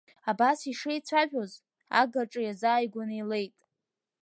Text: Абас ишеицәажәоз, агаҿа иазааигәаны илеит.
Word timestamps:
Абас 0.29 0.59
ишеицәажәоз, 0.71 1.51
агаҿа 1.99 2.41
иазааигәаны 2.43 3.15
илеит. 3.21 3.57